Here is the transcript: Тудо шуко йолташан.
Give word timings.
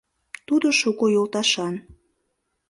Тудо 0.47 0.67
шуко 0.79 1.05
йолташан. 1.15 1.75